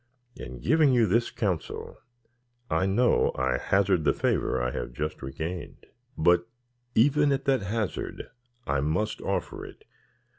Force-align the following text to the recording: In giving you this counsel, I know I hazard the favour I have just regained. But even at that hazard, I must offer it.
In 0.35 0.61
giving 0.61 0.93
you 0.95 1.05
this 1.05 1.29
counsel, 1.29 1.99
I 2.71 2.87
know 2.87 3.31
I 3.35 3.59
hazard 3.59 4.03
the 4.03 4.13
favour 4.13 4.59
I 4.59 4.71
have 4.71 4.93
just 4.93 5.21
regained. 5.21 5.85
But 6.17 6.47
even 6.95 7.31
at 7.31 7.45
that 7.45 7.61
hazard, 7.61 8.31
I 8.65 8.79
must 8.81 9.21
offer 9.21 9.63
it. 9.63 9.85